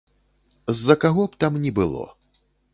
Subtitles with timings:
[0.77, 2.03] З-за каго б там ні было.